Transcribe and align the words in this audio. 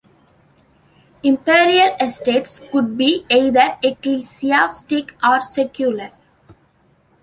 Imperial 1.21 1.95
Estates 1.99 2.59
could 2.71 2.97
be 2.97 3.23
either 3.29 3.77
ecclesiastic 3.83 5.13
or 5.23 5.41
secular. 5.41 6.09